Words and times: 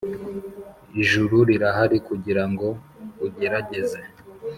ijuru 1.01 1.35
rirahari 1.49 1.97
kugirango 2.07 2.67
ugerageze. 3.25 3.99